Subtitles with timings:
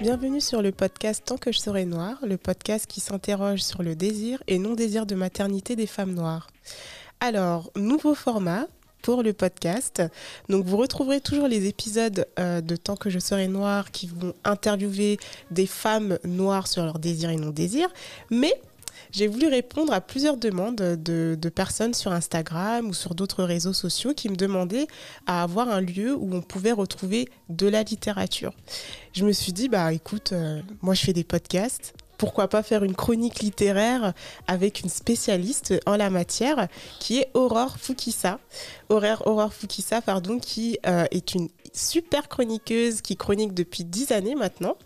[0.00, 3.94] Bienvenue sur le podcast Tant que je serai noire, le podcast qui s'interroge sur le
[3.94, 6.46] désir et non-désir de maternité des femmes noires.
[7.20, 8.66] Alors, nouveau format
[9.02, 10.02] pour le podcast.
[10.48, 14.32] Donc vous retrouverez toujours les épisodes euh, de Tant que je serai noire qui vont
[14.44, 15.18] interviewer
[15.50, 17.86] des femmes noires sur leur désir et non-désir.
[18.30, 18.58] Mais
[19.12, 24.14] j'ai voulu répondre à plusieurs demandes de, personnes sur Instagram ou sur d'autres réseaux sociaux
[24.14, 24.86] qui me demandaient
[25.26, 28.52] à avoir un lieu où on pouvait retrouver de la littérature.
[29.12, 32.84] Je me suis dit, bah écoute, euh, moi je fais des podcasts, pourquoi pas faire
[32.84, 34.12] une chronique littéraire
[34.46, 38.38] avec une spécialiste en la matière qui est Aurore Fukissa.
[38.90, 39.54] Aurore, Aurore
[40.04, 44.76] pardon, qui euh, est une super chroniqueuse qui chronique depuis 10 années maintenant.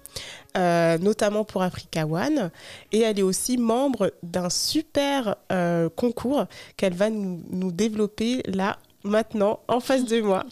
[0.56, 2.52] Euh, notamment pour Africa One.
[2.92, 6.44] Et elle est aussi membre d'un super euh, concours
[6.76, 10.44] qu'elle va nous développer là maintenant en face de moi.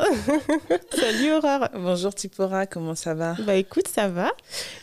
[0.95, 1.69] Salut Aurore.
[1.75, 3.35] Bonjour Tipora, comment ça va?
[3.47, 4.31] Bah écoute, ça va.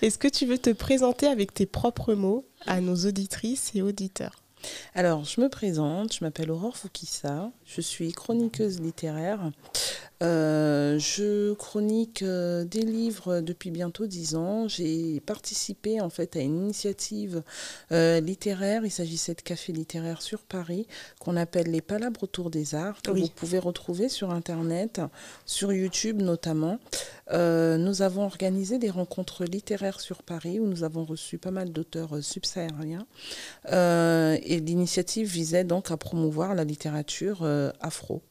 [0.01, 4.43] Est-ce que tu veux te présenter avec tes propres mots à nos auditrices et auditeurs?
[4.93, 9.51] Alors, je me présente, je m'appelle Aurore Fukissa, je suis chroniqueuse littéraire.
[10.21, 14.67] Euh, je chronique euh, des livres depuis bientôt dix ans.
[14.67, 17.41] J'ai participé en fait à une initiative
[17.91, 18.85] euh, littéraire.
[18.85, 20.87] Il s'agissait de café littéraire sur Paris
[21.19, 23.21] qu'on appelle les Palabres autour des arts que Oui.
[23.21, 25.01] vous pouvez retrouver sur internet,
[25.45, 26.79] sur YouTube notamment.
[27.31, 32.23] Nous avons organisé des rencontres littéraires sur Paris où nous avons reçu pas mal d'auteurs
[32.23, 33.05] subsahariens.
[33.71, 37.47] Et l'initiative visait donc à promouvoir la littérature
[37.81, 38.23] afro.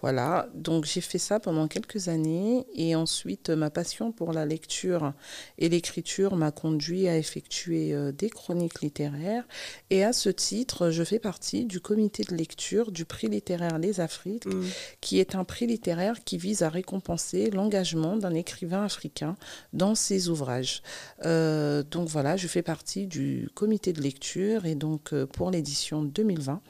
[0.00, 5.12] Voilà, donc j'ai fait ça pendant quelques années et ensuite ma passion pour la lecture
[5.58, 9.42] et l'écriture m'a conduit à effectuer euh, des chroniques littéraires
[9.90, 13.98] et à ce titre, je fais partie du comité de lecture du prix littéraire Les
[13.98, 14.64] Afriques Mm.
[15.00, 19.36] qui est un prix littéraire qui vise à récompenser l'engagement d'un écrivain africain
[19.72, 20.82] dans ses ouvrages.
[21.24, 26.02] Euh, donc voilà, je fais partie du comité de lecture et donc euh, pour l'édition
[26.02, 26.60] 2020,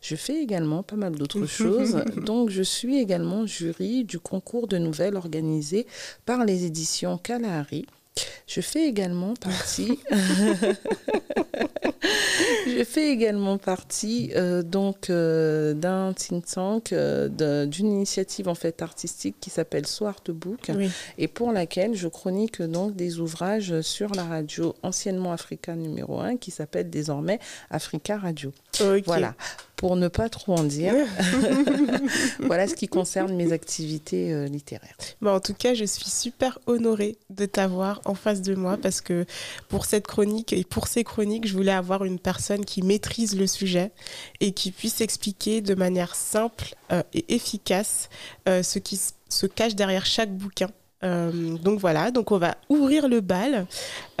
[0.00, 2.02] je fais également pas mal d'autres choses.
[2.36, 5.86] Donc je suis également jury du concours de nouvelles organisé
[6.26, 7.86] par les éditions Kalahari.
[8.46, 9.98] Je fais également partie.
[12.66, 18.54] Je fais également partie euh, donc euh, d'un think tank, euh, de- d'une initiative en
[18.54, 20.90] fait artistique qui s'appelle Swart Book Oui.
[21.18, 26.36] et pour laquelle je chronique donc des ouvrages sur la radio anciennement Africa numéro 1
[26.36, 27.38] qui s'appelle désormais
[27.70, 28.52] Africa Radio.
[28.80, 29.02] Ok.
[29.06, 29.34] Voilà.
[29.76, 30.94] Pour ne pas trop en dire,
[32.40, 34.96] voilà ce qui concerne mes activités euh, littéraires.
[35.20, 39.02] Bah, en tout cas, je suis super honorée de t'avoir en face de moi parce
[39.02, 39.26] que
[39.68, 43.46] pour cette chronique et pour ces chroniques, je voulais avoir une personne qui maîtrise le
[43.46, 43.92] sujet
[44.40, 48.08] et qui puisse expliquer de manière simple euh, et efficace
[48.48, 48.98] euh, ce qui
[49.28, 50.68] se cache derrière chaque bouquin.
[51.04, 53.66] Euh, donc voilà, donc on va ouvrir le bal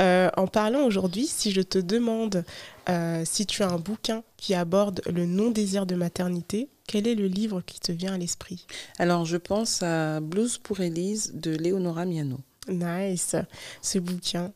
[0.00, 1.26] euh, en parlant aujourd'hui.
[1.26, 2.44] Si je te demande
[2.88, 7.26] euh, si tu as un bouquin qui aborde le non-désir de maternité, quel est le
[7.26, 8.66] livre qui te vient à l'esprit?
[8.98, 12.38] Alors je pense à Blues pour Élise de Leonora Miano.
[12.68, 13.36] Nice,
[13.80, 14.52] ce bouquin.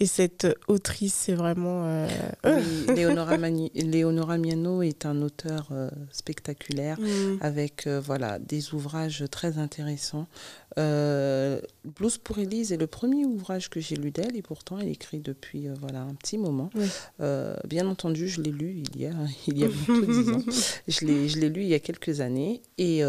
[0.00, 2.04] Et cette autrice, c'est vraiment...
[2.44, 2.79] Oui,
[3.38, 9.58] Mani- Leonora Miano est un auteur euh, spectaculaire mm, avec euh, voilà, des ouvrages très
[9.58, 10.26] intéressants.
[10.78, 14.88] Euh, Blues pour Élise est le premier ouvrage que j'ai lu d'elle et pourtant elle
[14.88, 16.70] écrit depuis voilà, un petit moment.
[16.76, 16.86] Oui.
[17.66, 19.12] Bien entendu, je l'ai lu il y a,
[19.48, 20.42] il y a bientôt dix ans.
[20.88, 23.02] Je l'ai, je l'ai lu il y a quelques années et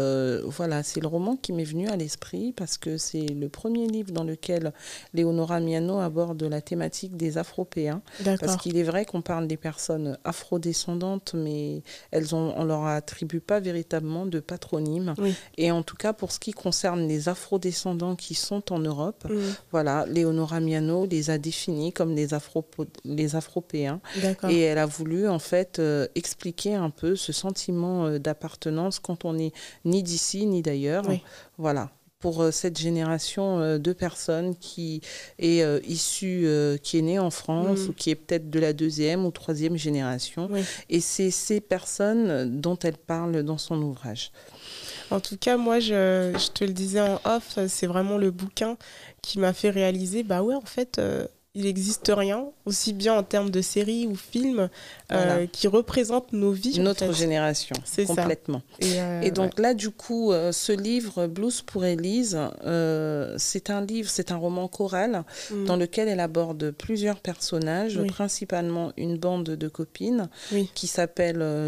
[0.46, 4.12] voilà, c'est le roman qui m'est venu à l'esprit parce que c'est le premier livre
[4.12, 4.72] dans lequel
[5.14, 8.02] Leonora Miano aborde la thématique des Afropéens.
[8.40, 9.81] Parce qu'il est vrai qu'on parle des personnes
[10.24, 15.14] afrodescendantes, mais elles ont, on leur attribue pas véritablement de patronyme.
[15.18, 15.34] Oui.
[15.56, 19.54] Et en tout cas, pour ce qui concerne les afrodescendants qui sont en Europe, Mm,
[19.70, 22.64] voilà, Leonora Miano les a définis comme les, Afro
[23.04, 24.00] les Afropéens.
[24.48, 29.24] Et elle a voulu en fait euh, expliquer un peu ce sentiment euh, d'appartenance quand
[29.24, 29.52] on n'est
[29.84, 31.04] ni d'ici ni d'ailleurs.
[31.08, 31.22] Oui.
[31.58, 31.90] Voilà.
[32.22, 35.02] Pour euh, cette génération euh, de personnes qui
[35.38, 36.48] est euh, issue,
[36.82, 37.88] qui est née en France Mm.
[37.88, 40.48] ou qui est peut-être de la deuxième ou troisième génération.
[40.50, 40.62] Oui.
[40.88, 44.30] Et c'est ces personnes dont elle parle dans son ouvrage.
[45.10, 48.76] En tout cas, moi, je, je te le disais en off, c'est vraiment le bouquin
[49.20, 53.22] qui m'a fait réaliser, bah ouais, en fait, euh, il n'existe rien, aussi bien en
[53.22, 54.70] termes de séries ou films,
[55.12, 56.80] euh, qui représentent nos vies.
[56.80, 57.12] en Notre fait.
[57.12, 58.14] génération, C'est ça.
[58.14, 58.62] complètement.
[58.80, 62.38] Et, euh, Et donc là, du coup, euh, ce livre, Blues pour Élise,
[63.36, 65.24] c'est un livre, c'est un roman choral.
[65.50, 68.06] Mm, dans lequel elle aborde plusieurs personnages, Oui.
[68.08, 70.70] principalement une bande de copines Oui.
[70.74, 70.90] qui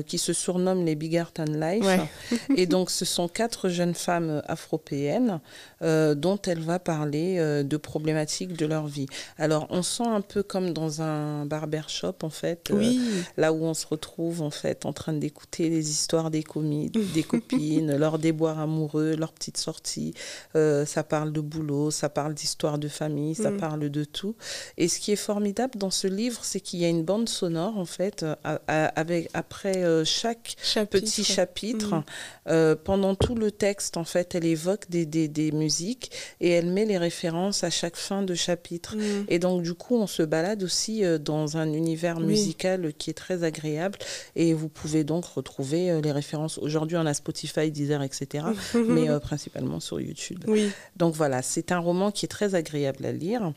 [0.06, 1.84] qui se surnomment les Bigartan Life.
[1.84, 2.00] Ouais.
[2.56, 5.40] Et donc, ce sont quatre jeunes femmes afropéennes
[5.82, 9.06] dont elle va parler de problématiques de leur vie.
[9.36, 13.00] Alors, on sent un peu comme dans un barbershop, en fait, euh, Oui.
[13.36, 17.22] là où on se retrouve, en fait, en train d'écouter les histoires des, comi- des
[17.34, 20.14] copines, leurs déboires amoureux, leurs petites sorties.
[20.56, 23.58] Euh, ça parle de boulot, ça parle d'histoire de famille, ça Mm.
[23.58, 24.36] parle de tout.
[24.78, 27.76] Et ce qui est formidable dans ce livre, c'est qu'il y a une bande sonore,
[27.76, 31.04] en fait, euh, à- à- avec, après euh, chaque Chapitre.
[31.04, 32.02] petit chapitre.
[32.48, 36.10] Euh, pendant tout le texte, en fait, elle évoque des, des, des musiques
[36.40, 38.96] et elle met les références à chaque fin de chapitre.
[38.96, 39.24] Mm.
[39.28, 42.26] Et donc, du coup, on se balade aussi euh, dans un univers Oui.
[42.26, 43.98] musical qui est très agréable.
[44.36, 46.58] Et vous pouvez donc retrouver euh, les références.
[46.58, 48.44] Aujourd'hui, on a Spotify, Deezer, etc.
[48.74, 50.44] mais euh, principalement sur YouTube.
[50.46, 50.70] Oui.
[50.96, 53.52] Donc voilà, c'est un roman qui est très agréable à lire.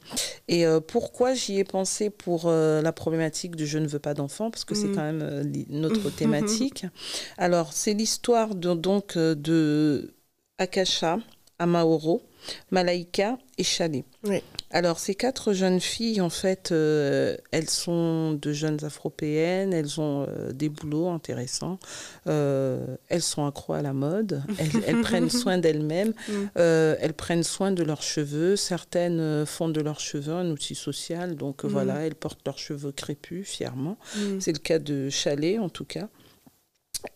[0.48, 4.14] Et euh, pourquoi j'y ai pensé pour euh, la problématique de Je ne veux pas
[4.14, 4.50] d'enfant?
[4.50, 4.96] Parce que c'est Mhm.
[4.96, 6.86] quand même notre thématique.
[7.38, 10.14] Alors, c'est l'histoire de, donc de
[10.58, 11.20] Akasha,
[11.60, 12.22] Amaoro,
[12.72, 14.06] Malaika et Chalet.
[14.24, 14.42] Oui.
[14.72, 20.26] Alors, ces quatre jeunes filles, en fait, euh, elles sont de jeunes afropéennes, elles ont
[20.28, 21.80] euh, des boulots intéressants,
[22.28, 26.48] euh, elles sont accro à la mode, elles, elles prennent soin d'elles-mêmes, Mm.
[26.58, 31.64] elles prennent soin de leurs cheveux, certaines font de leurs cheveux un outil social, donc
[31.64, 31.70] Mhm.
[31.70, 33.98] voilà, elles portent leurs cheveux crépus fièrement.
[34.16, 34.40] Mm.
[34.40, 36.10] C'est le cas de Chalet, en tout cas.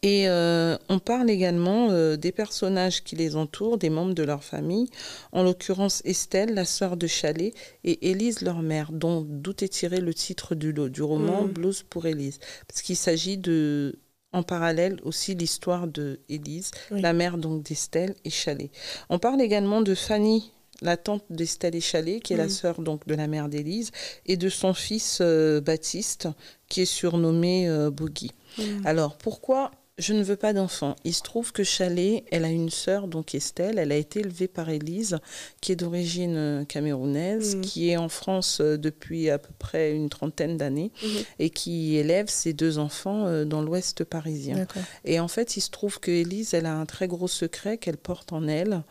[0.03, 4.43] Et euh, on parle également euh, des personnages qui les entourent, des membres de leur
[4.43, 4.87] famille,
[5.31, 9.99] en l'occurrence Estelle, la sœur de Chalet, et Élise, leur mère, dont d'où est tiré
[9.99, 11.51] le titre du, du roman Mhm.
[11.51, 12.39] Blues pour Élise.
[12.67, 13.99] Parce qu'il s'agit de,
[14.33, 17.01] en parallèle aussi, l'histoire de Élise, Oui.
[17.01, 18.69] la mère donc d'Estelle et Chalet.
[19.09, 20.51] On parle également de Fanny,
[20.81, 22.49] la tante d'Estelle et Chalet, qui est la Mhm.
[22.49, 23.91] sœur donc de la mère d'Élise,
[24.25, 26.27] et de son fils euh, Baptiste,
[26.69, 28.31] qui est surnommé euh, Boogie.
[28.57, 28.61] Mm.
[28.85, 30.95] Alors, pourquoi je ne veux pas d'enfant?
[31.03, 34.47] Il se trouve que Chalet, elle a une sœur, donc Estelle, elle a été élevée
[34.47, 35.19] par Élise,
[35.59, 37.61] qui est d'origine euh, camerounaise, Mhm.
[37.61, 41.09] qui est en France euh, depuis à peu près une trentaine d'années, Mhm.
[41.37, 44.65] et qui élève ses deux enfants dans l'ouest parisien.
[45.05, 47.97] Et en fait, il se trouve que Élise, elle a un très gros secret qu'elle
[47.97, 48.81] porte en elle,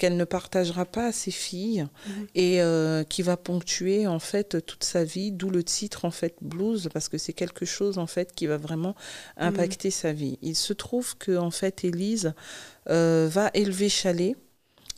[0.00, 2.26] qu'elle ne partagera pas à ses filles Mhm.
[2.34, 6.34] et euh, qui va ponctuer en fait toute sa vie, d'où le titre en fait
[6.40, 8.94] blues parce que c'est quelque chose en fait qui va vraiment
[9.36, 10.38] impacter sa vie.
[10.40, 12.32] Il se trouve que en fait Élise
[12.88, 14.36] euh, va élever Chalet.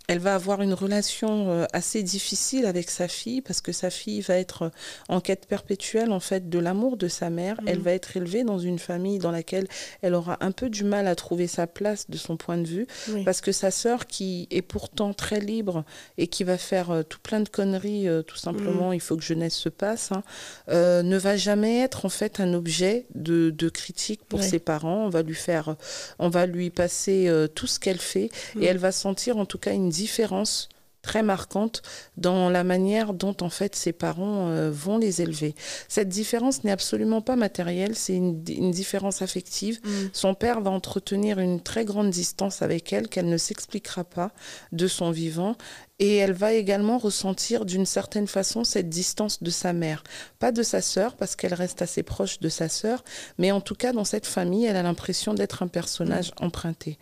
[0.08, 4.20] Elle va avoir une relation euh, assez difficile avec sa fille parce que sa fille
[4.20, 4.70] va être euh,
[5.08, 7.60] en quête perpétuelle en fait de l'amour de sa mère.
[7.62, 7.68] Mhm.
[7.68, 9.68] Elle va être élevée dans une famille dans laquelle
[10.02, 12.86] elle aura un peu du mal à trouver sa place de son point de vue
[13.10, 13.22] Oui.
[13.24, 15.84] parce que sa sœur qui est pourtant très libre
[16.18, 19.54] et qui va faire euh, tout plein de conneries tout simplement il faut que jeunesse
[19.54, 20.22] se passe hein,
[20.68, 25.06] euh, ne va jamais être en fait un objet de, de critique pour ses parents
[25.06, 25.76] on va lui faire
[26.18, 29.72] on va lui passer tout ce qu'elle fait et elle va sentir en tout cas
[29.72, 30.68] une différence
[31.02, 31.82] très marquante
[32.16, 35.54] dans la manière dont en fait ses parents euh, vont les élever.
[35.88, 39.80] Cette différence n'est absolument pas matérielle, c'est une, une différence affective.
[39.82, 39.90] Mm.
[40.12, 44.30] Son père va entretenir une très grande distance avec elle qu'elle ne s'expliquera pas
[44.70, 45.56] de son vivant
[45.98, 50.02] et elle va également ressentir d'une certaine façon cette distance de sa mère,
[50.38, 53.04] pas de sa sœur parce qu'elle reste assez proche de sa sœur,
[53.38, 56.98] mais en tout cas dans cette famille, elle a l'impression d'être un personnage emprunté.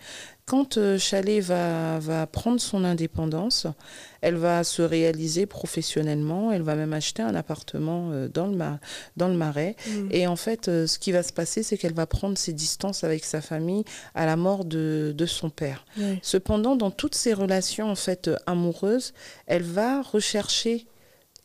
[0.51, 3.69] Quand euh, Chalet va, va prendre son indépendance,
[4.21, 8.81] elle va se réaliser professionnellement, elle va même acheter un appartement euh, dans, le ma-
[9.17, 9.77] dans le Marais.
[9.87, 10.09] Mm.
[10.11, 13.05] Et en fait, euh, ce qui va se passer, c'est qu'elle va prendre ses distances
[13.05, 13.85] avec sa famille
[14.17, 15.85] à la mort de, de son père.
[16.21, 19.13] Cependant, dans toutes ces relations en fait amoureuses,
[19.47, 20.87] elle va rechercher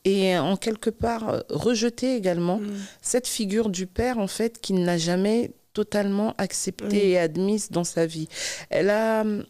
[0.04, 2.74] et en quelque part rejeter également Mm.
[3.02, 6.98] cette figure du père en fait qui ne l'a jamais totalement acceptée Oui.
[7.12, 8.27] et admise dans sa vie.
[8.72, 9.46] Elle a hum,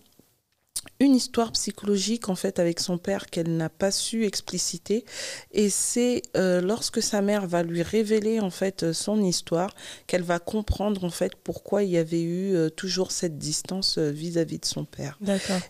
[1.00, 5.04] une histoire psychologique en fait avec son père qu'elle n'a pas su expliciter
[5.52, 9.72] et c'est euh, lorsque sa mère va lui révéler en fait euh, son histoire
[10.08, 14.10] qu'elle va comprendre en fait pourquoi il y avait eu euh, toujours cette distance euh,
[14.12, 15.18] vis-à-vis de son père.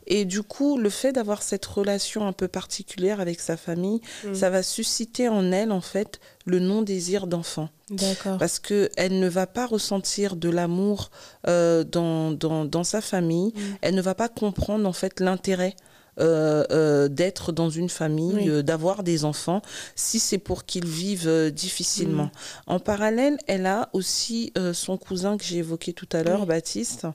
[0.05, 4.33] Et du coup, le fait d'avoir cette relation un peu particulière avec sa famille, Mm.
[4.35, 8.37] ça va susciter en elle en fait le non-désir d'enfant D'accord.
[8.39, 11.11] parce que elle ne va pas ressentir de l'amour
[11.47, 13.53] euh, dans, dans, dans sa famille.
[13.81, 15.75] Elle ne va pas comprendre en fait l'intérêt.
[16.17, 18.49] euh, euh, d'être dans une famille, Oui.
[18.49, 19.61] euh, d'avoir des enfants,
[19.97, 22.27] si c'est pour qu'ils vivent difficilement.
[22.27, 22.31] Mm.
[22.67, 26.47] En parallèle, elle a aussi son cousin que j'ai évoqué tout à l'heure, Oui.
[26.47, 27.05] Baptiste,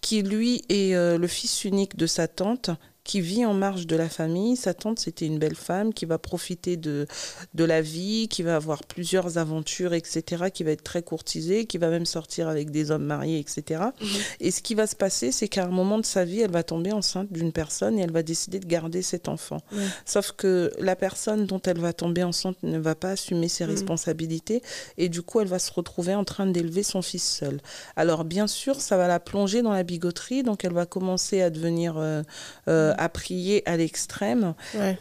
[0.00, 2.70] qui lui est le fils unique de sa tante,
[3.06, 4.56] qui vit en marge de la famille.
[4.56, 7.06] Sa tante, c'était une belle femme qui va profiter de,
[7.54, 11.78] de la vie, qui va avoir plusieurs aventures, etc., qui va être très courtisée, qui
[11.78, 13.84] va même sortir avec des hommes mariés, etc.
[14.00, 14.08] Mhm.
[14.40, 16.64] Et ce qui va se passer, c'est qu'à un moment de sa vie, elle va
[16.64, 19.58] tomber enceinte d'une personne et elle va décider de garder cet enfant.
[20.04, 23.70] Sauf que la personne dont elle va tomber enceinte ne va pas assumer ses mhm.
[23.70, 24.62] responsabilités
[24.98, 27.60] et du coup, elle va se retrouver en train d'élever son fils seul.
[27.94, 31.50] Alors, bien sûr, ça va la plonger dans la bigoterie, donc elle va commencer à
[31.50, 32.22] devenir, euh,
[32.68, 34.54] euh, à prier à l'extrême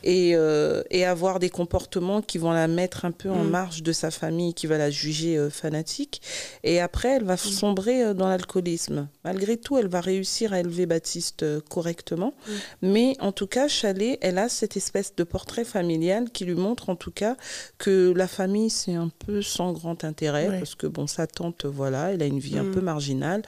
[0.03, 3.49] et, euh, et avoir des comportements qui vont la mettre un peu en mm.
[3.49, 6.21] marge de sa famille, qui va la juger fanatique.
[6.63, 7.37] Et après, elle va mm.
[7.37, 9.07] sombrer dans l'alcoolisme.
[9.23, 12.33] Malgré tout, elle va réussir à élever Baptiste correctement.
[12.47, 12.51] Mm.
[12.81, 16.89] Mais en tout cas, Chalet, elle a cette espèce de portrait familial qui lui montre
[16.89, 17.35] en tout cas
[17.77, 22.13] que la famille, c'est un peu sans grand intérêt, parce que bon, sa tante, voilà,
[22.13, 23.43] elle a une vie un peu marginale.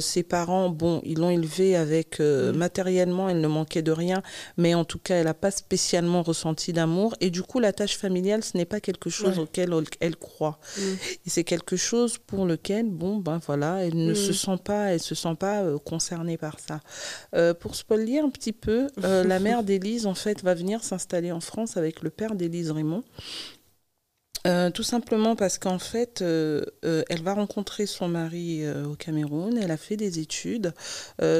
[0.00, 4.22] ses parents, bon, ils l'ont élevée avec euh, matériellement, elle ne manquait de rien,
[4.56, 7.14] mais en tout cas, elle n'a pas spécialement ressenti d'amour.
[7.20, 10.58] Et du coup, la tâche familiale, ce n'est pas quelque chose auquel elle croit.
[10.76, 10.82] Mm.
[11.26, 14.34] Et c'est quelque chose pour lequel, bon, ben voilà, elle ne se mm.
[14.34, 16.80] sent pas, elle se sent pas euh, concernée par ça.
[17.34, 21.40] Euh, pour spoiler un petit peu, la mère d'Élise, en fait, va venir s'installer en
[21.40, 23.04] France avec le père d'Élise Raymond.
[24.46, 29.56] Euh, tout simplement parce qu'en fait, euh, euh, elle va rencontrer son mari au Cameroun,
[29.56, 30.72] elle a fait des études.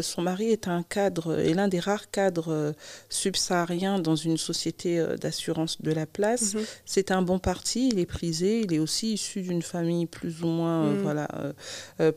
[0.03, 2.75] son mari est un cadre, est l'un des rares cadres
[3.09, 6.55] subsahariens dans une société d'assurance de la place.
[6.55, 6.63] Mhm.
[6.85, 10.47] C'est un bon parti, il est prisé, il est aussi issu d'une famille plus ou
[10.47, 11.03] moins, mhm.
[11.03, 11.29] voilà,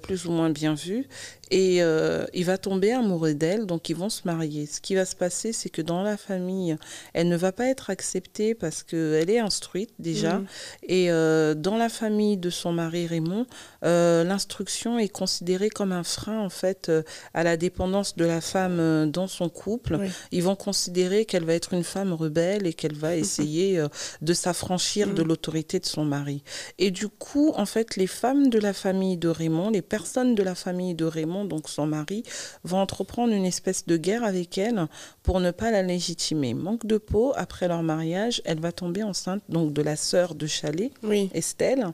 [0.01, 1.07] plus ou moins bien vue.
[1.51, 4.65] Et euh, il va tomber amoureux d'elle, donc ils vont se marier.
[4.65, 6.75] Ce qui va se passer, c'est que dans la famille,
[7.13, 10.39] elle ne va pas être acceptée parce qu'elle est instruite déjà.
[10.39, 10.45] Mm.
[10.83, 13.45] Et euh, dans la famille de son mari Raymond,
[13.83, 16.91] euh, l'instruction est considérée comme un frein en fait
[17.33, 19.99] à la dépendance de la femme dans son couple.
[20.31, 23.83] Ils vont considérer qu'elle va être une femme rebelle et qu'elle va essayer
[24.21, 25.27] de s'affranchir de mm.
[25.27, 26.43] l'autorité de son mari.
[26.77, 30.43] Et du coup, en fait, les femmes de la famille de Raymond, les personnes de
[30.43, 32.23] la famille de Raymond, donc son mari,
[32.63, 34.87] va entreprendre une espèce de guerre avec elle
[35.23, 36.53] pour ne pas la légitimer.
[36.53, 40.47] Manque de peau, après leur mariage, elle va tomber enceinte donc de la sœur de
[40.65, 40.91] Chalet,
[41.33, 41.91] Estelle.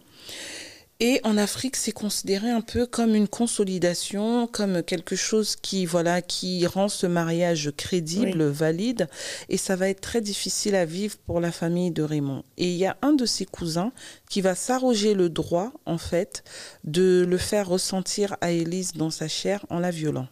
[1.04, 6.22] Et en Afrique, c'est considéré un peu comme une consolidation, comme quelque chose qui, voilà,
[6.22, 9.10] qui rend ce mariage crédible, valide.
[9.50, 12.44] Et ça va être très difficile à vivre pour la famille de Raymond.
[12.58, 13.92] Et il y a un de ses cousins
[14.30, 16.44] qui va s'arroger le droit, en fait,
[16.84, 20.28] de le faire ressentir à Élise dans sa chair en la violant.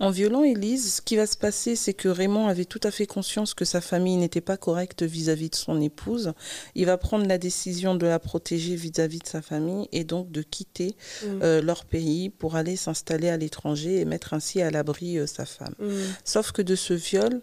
[0.00, 3.06] En violant Élise, ce qui va se passer, c'est que Raymond avait tout à fait
[3.06, 6.32] conscience que sa famille n'était pas correcte vis-à-vis de son épouse.
[6.74, 10.40] Il va prendre la décision de la protéger vis-à-vis de sa famille et donc de
[10.40, 11.26] quitter mm.
[11.42, 15.44] euh, leur pays pour aller s'installer à l'étranger et mettre ainsi à l'abri euh, sa
[15.44, 15.74] femme.
[15.78, 15.92] Mm.
[16.24, 17.42] Sauf que de ce viol,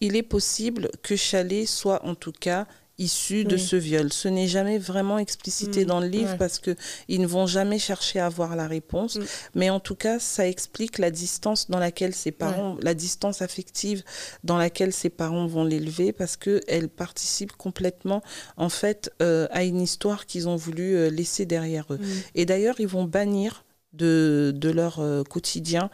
[0.00, 2.66] il est possible que Chalet soit en tout cas
[2.98, 4.12] issus de ce viol.
[4.12, 5.88] Ce n'est jamais vraiment explicité mm.
[5.88, 6.74] dans le livre parce que
[7.08, 9.24] ils ne vont jamais chercher à avoir la réponse, mm.
[9.54, 14.02] mais en tout cas, ça explique la distance dans laquelle ses parents, la distance affective
[14.44, 18.22] dans laquelle ses parents vont l'élever parce que elle participe complètement
[18.56, 21.98] en fait euh, à une histoire qu'ils ont voulu euh, laisser derrière eux.
[21.98, 22.06] Mm.
[22.34, 25.90] Et d'ailleurs, ils vont bannir de, de leur euh, quotidien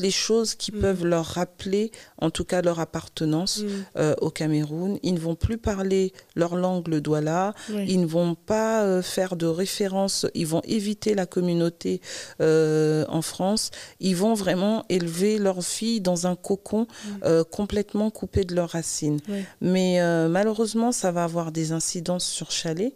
[0.00, 0.80] les choses qui mm.
[0.80, 3.68] peuvent leur rappeler, en tout cas, leur appartenance mm.
[3.96, 4.98] euh, au Cameroun.
[5.02, 7.54] Ils ne vont plus parler leur langue, le Douala.
[7.70, 10.26] Ils ne vont pas euh, faire de référence.
[10.34, 12.00] Ils vont éviter la communauté
[12.40, 13.70] euh, en France.
[14.00, 17.42] Ils vont vraiment élever leurs filles dans un cocon mm.
[17.50, 19.20] complètement coupé de leurs racines.
[19.60, 19.98] Mais
[20.28, 22.94] malheureusement, ça va avoir des incidences sur Chalet.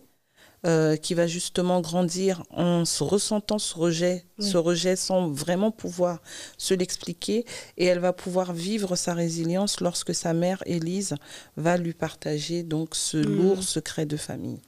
[0.67, 6.21] Euh, qui va justement grandir en se ressentant ce rejet, ce rejet sans vraiment pouvoir
[6.59, 7.47] se l'expliquer,
[7.79, 11.15] et elle va pouvoir vivre sa résilience lorsque sa mère Élise
[11.57, 13.23] va lui partager donc ce mm.
[13.23, 14.61] lourd secret de famille.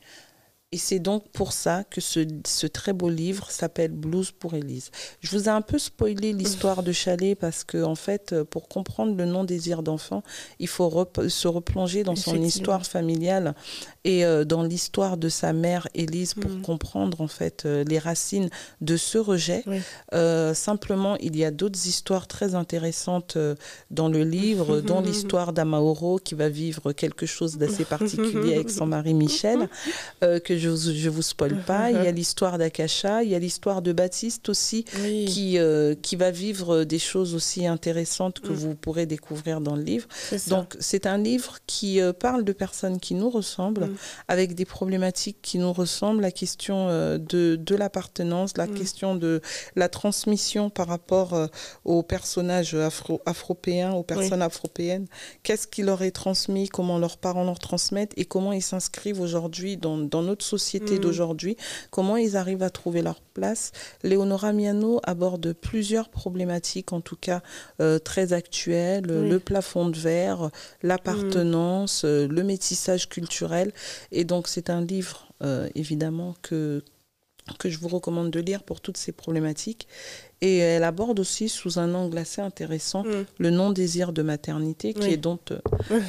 [0.73, 4.91] Et c'est donc pour ça que ce, ce très beau livre s'appelle Blues pour Élise.
[5.21, 9.15] Je vous ai un peu spoilé l'histoire de Chalet parce que, en fait, pour comprendre
[9.17, 10.23] le non-désir d'enfant,
[10.59, 13.55] il faut se replonger dans son histoire familiale
[14.05, 16.63] et euh, dans l'histoire de sa mère Élise pour mm.
[16.63, 18.51] comprendre, en fait, euh, les racines
[18.81, 19.65] de ce rejet.
[20.13, 23.39] Euh, simplement, il y a d'autres histoires très intéressantes
[23.91, 28.87] dans le livre, dont l'histoire d'Amaoro qui va vivre quelque chose d'assez particulier avec son
[28.87, 29.69] mari Michel,
[30.21, 31.91] que je je vous spoil pas.
[31.91, 36.17] il y a l'histoire d'Akasha, il y a l'histoire de Baptiste aussi, qui, euh, qui
[36.17, 38.55] va vivre des choses aussi intéressantes que mm.
[38.55, 40.07] vous pourrez découvrir dans le livre.
[40.49, 43.97] Donc, c'est un livre qui euh, parle de personnes qui nous ressemblent, mm.
[44.29, 48.75] avec des problématiques qui nous ressemblent, la question euh, de, de l'appartenance, la mm.
[48.75, 49.41] question de
[49.77, 51.49] la transmission par rapport
[51.85, 55.07] aux personnages afro afropéens, aux personnes afropéennes.
[55.43, 59.77] Qu'est-ce qui leur est transmis, comment leurs parents leur transmettent et comment ils s'inscrivent aujourd'hui
[59.77, 61.57] dans, dans, notre société d'aujourd'hui,
[61.91, 63.73] comment ils arrivent à trouver leur place.
[64.03, 67.41] Léonora Miano aborde plusieurs problématiques, en tout cas
[67.81, 70.51] euh, très actuelles, le plafond de verre,
[70.83, 73.73] l'appartenance, euh, le métissage culturel.
[74.11, 76.83] Et donc c'est un livre, euh, évidemment, que,
[77.59, 79.89] que je vous recommande de lire pour toutes ces problématiques.
[80.45, 83.25] Et elle aborde aussi sous un angle assez intéressant mm.
[83.39, 85.61] le non-désir de maternité, qui est donc euh,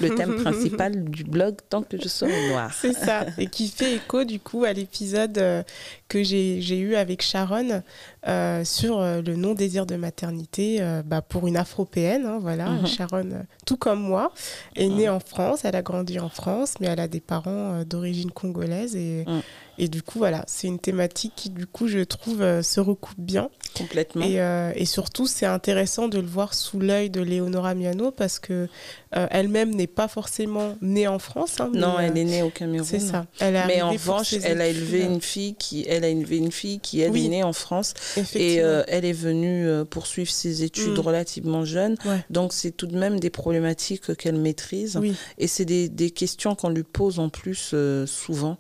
[0.02, 2.72] le thème principal du blog Tant que je serai noire.
[2.74, 5.62] C'est ça, et qui fait écho du coup à l'épisode euh,
[6.08, 7.84] que j'ai eu avec Sharon
[8.28, 12.26] euh, sur le non-désir de maternité bah, pour une afropéenne.
[12.26, 12.88] Hein, voilà, mm-hmm.
[12.88, 13.30] Sharon,
[13.68, 14.34] tout comme moi,
[14.76, 15.14] est née mm.
[15.14, 19.26] en France, elle a grandi en France, mais elle a des parents d'origine congolaise et
[19.28, 19.42] mm.
[19.80, 23.50] Et du coup, voilà, c'est une thématique qui, du coup, je trouve, se recoupe bien.
[23.76, 24.23] Complètement.
[24.24, 28.40] Et, euh, et surtout, c'est intéressant de le voir sous l'œil de Léonora Miano parce
[28.40, 28.68] que
[29.16, 31.60] euh, elle-même n'est pas forcément née en France.
[31.60, 32.86] Hein, non, elle est née au Cameroun.
[32.86, 33.26] C'est ça.
[33.40, 36.80] Elle mais en revanche, elle a élevé une fille qui, elle a élevé une fille
[36.80, 37.94] qui elle est née en France
[38.36, 41.02] et elle est venue poursuivre ses études mm.
[41.02, 41.96] relativement jeune.
[42.30, 45.00] Donc c'est tout de même des problématiques qu'elle maîtrise.
[45.38, 48.58] Et c'est des, des, questions qu'on lui pose en plus souvent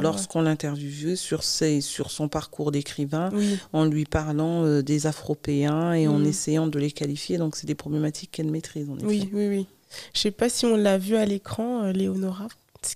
[0.00, 3.30] lorsqu'on on l'interviewait sur, sur son parcours d'écrivain,
[3.72, 6.26] en lui parlant euh, des Afropéens et en mm.
[6.26, 7.38] essayant de les qualifier.
[7.38, 9.06] Donc, c'est des problématiques qu'elle maîtrise, en effet.
[9.06, 9.66] Oui, oui, oui.
[10.12, 12.48] Je sais pas si on l'a vu à l'écran, euh, Léonora,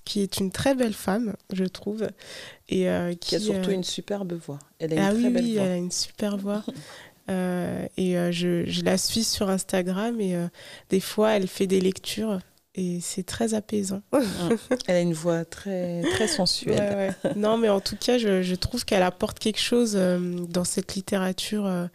[0.05, 2.09] qui est une très belle femme, je trouve.
[2.69, 4.59] Et, euh, qui, a surtout une superbe voix.
[4.79, 5.65] Elle a ah une très belle oui, voix.
[5.65, 6.65] elle a une super voix.
[7.29, 10.37] et je, je, la suis sur Instagram et
[10.89, 12.41] des fois, elle fait des lectures
[12.75, 14.03] et c'est très apaisant.
[14.87, 17.15] Elle a une voix très, très sensuelle.
[17.37, 20.19] Non, mais en tout cas, je, je trouve qu'elle apporte quelque chose euh,
[20.49, 21.87] dans cette littérature euh,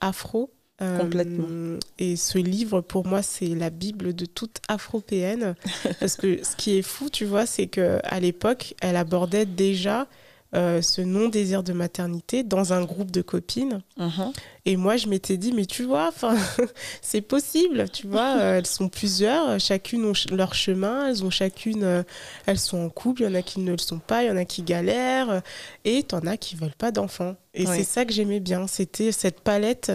[0.00, 0.50] afro.
[0.82, 1.78] Euh, Complètement.
[1.98, 5.54] Et ce livre, pour moi, c'est la Bible de toute afropéenne.
[6.00, 10.08] parce que ce qui est fou, tu vois, c'est qu'à l'époque, elle abordait déjà
[10.54, 13.80] euh, ce non-désir de maternité dans un groupe de copines.
[13.98, 14.34] Uh-huh.
[14.66, 16.12] Et moi, je m'étais dit, mais tu vois,
[17.00, 21.84] c'est possible, tu vois, euh, elles sont plusieurs, chacune ont leur chemin, elles ont chacune,
[21.84, 22.02] euh,
[22.44, 24.30] elles sont en couple, il y en a qui ne le sont pas, il y
[24.30, 25.40] en a qui galèrent,
[25.86, 27.34] et en as qui veulent pas d'enfants.
[27.54, 29.90] Et c'est ça que j'aimais bien, c'était cette palette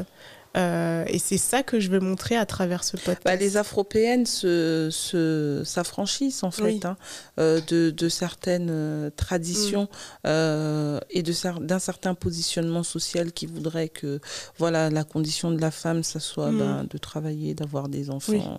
[0.57, 3.21] euh, et c'est ça que je veux montrer à travers ce podcast.
[3.23, 6.97] Bah, les Afropéennes se, se, s'affranchissent en fait hein,
[7.39, 9.87] euh, de, de, certaines euh, traditions
[10.23, 10.99] mm.
[11.11, 14.19] et de, d'un certain positionnement social qui voudrait que
[14.57, 16.57] voilà, la condition de la femme, ça soit mm.
[16.57, 18.57] ben, de travailler, d'avoir des enfants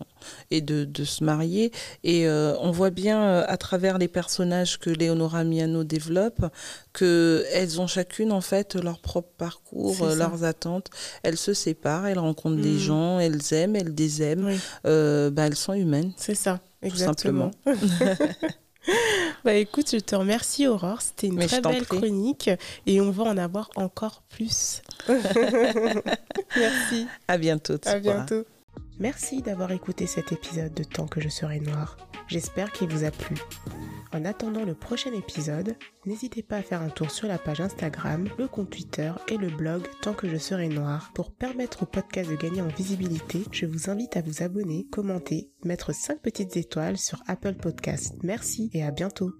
[0.51, 1.73] et de, de, se marier.
[2.05, 6.45] Et on voit bien à travers les personnages que Léonora Miano développe
[6.99, 10.89] qu'elles ont chacune en fait leur propre parcours, leurs attentes.
[11.23, 12.79] Elles se séparent elles rencontrent des mm.
[12.79, 14.51] gens, elles aiment, elles désaiment,
[14.87, 16.13] euh, bah, elles sont humaines.
[16.17, 17.51] C'est ça, exactement.
[19.45, 22.51] bah écoute, je te remercie Aurore, c'était une très belle chronique
[22.87, 24.83] et on va en avoir encore plus.
[26.57, 27.07] Merci.
[27.29, 27.79] À bientôt.
[27.85, 28.45] À bientôt.
[29.01, 31.97] Merci d'avoir écouté cet épisode de Tant que je serai noire.
[32.27, 33.37] J'espère qu'il vous a plu.
[34.13, 38.29] En attendant le prochain épisode, n'hésitez pas à faire un tour sur la page Instagram,
[38.39, 41.13] le compte Twitter et le blog Tant que je serai noire.
[41.15, 45.51] Pour permettre au podcast de gagner en visibilité, je vous invite à vous abonner, commenter,
[45.65, 48.17] mettre 5 petites étoiles sur Apple Podcast.
[48.23, 49.33] Merci et à bientôt.